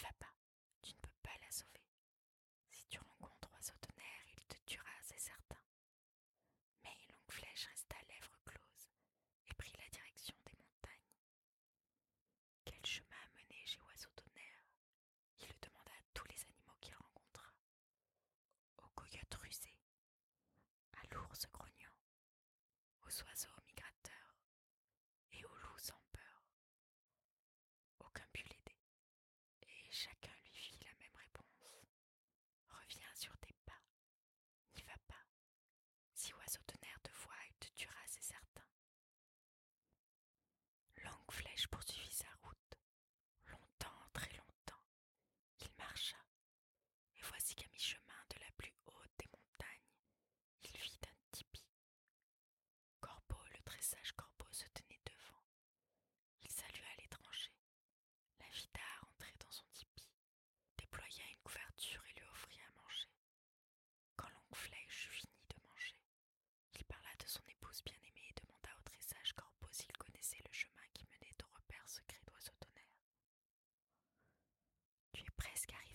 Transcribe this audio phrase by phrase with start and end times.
[0.00, 0.32] va pas,
[0.82, 1.84] tu ne peux pas la sauver.
[2.70, 5.60] Si tu rencontres Oiseau Tonnerre, il te tuera, c'est certain.
[6.82, 8.90] Mais Longue Flèche resta lèvres closes
[9.48, 11.14] et prit la direction des montagnes.
[12.64, 14.64] Quel chemin menait chez Oiseau Tonnerre
[15.40, 17.52] Il le demanda à tous les animaux qu'il rencontra.
[18.78, 19.78] Aux coyotes rusés,
[21.02, 21.96] à l'ours grognant,
[23.02, 23.57] aux oiseaux
[75.38, 75.87] presque arrivé.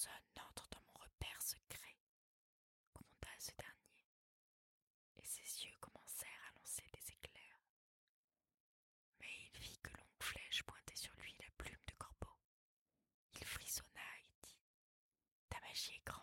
[0.00, 1.96] personne n'entre dans mon repère secret,
[2.94, 4.08] gronda ce dernier,
[5.18, 7.60] et ses yeux commencèrent à lancer des éclairs.
[9.20, 12.34] Mais il vit que longue flèche pointait sur lui la plume de corbeau.
[13.34, 14.56] Il frissonna et dit
[15.50, 16.19] Ta magie est grande.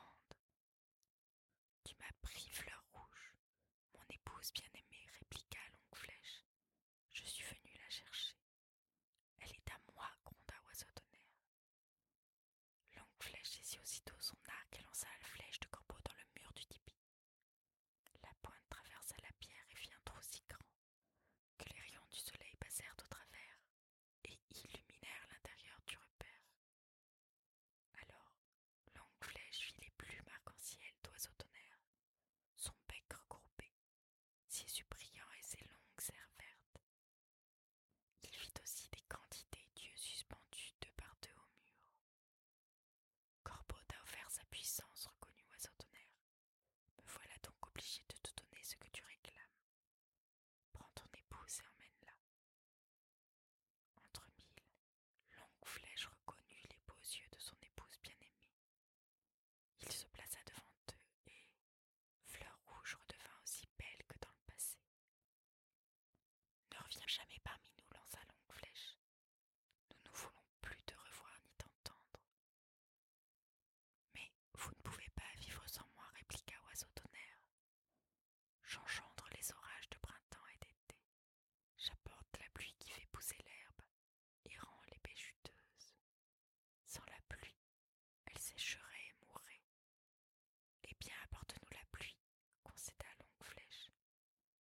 [91.00, 92.18] Bien, apporte-nous la pluie,
[92.64, 93.92] concéda Longue Flèche.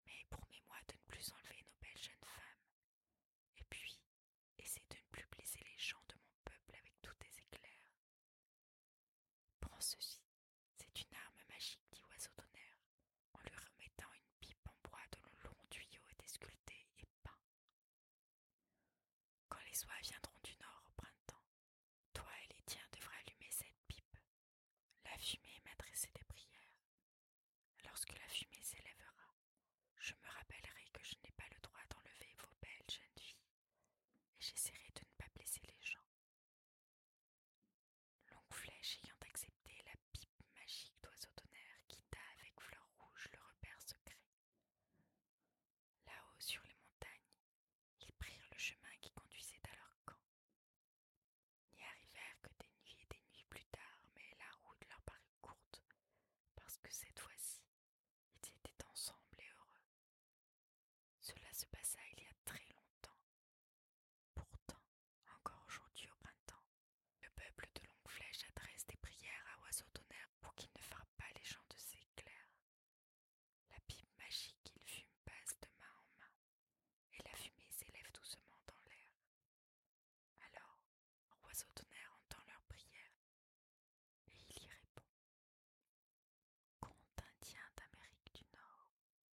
[0.06, 2.63] Mais promets-moi de ne plus enlever nos belles jeunes femmes.
[3.57, 4.00] Et puis,
[4.58, 7.88] essaie de ne plus blesser les gens de mon peuple avec tous tes éclairs.
[9.60, 10.22] Prends ceci,
[10.75, 12.77] c'est une arme magique, dit Oiseau d'honneur,
[13.34, 17.39] en lui remettant une pipe en bois dont le long tuyau était sculpté et peint.
[19.50, 20.30] Quand les oies viendront